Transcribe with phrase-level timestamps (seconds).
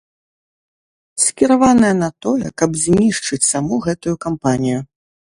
[1.25, 4.79] Скіраваная на тое, каб знішчыць саму гэтую кампанію.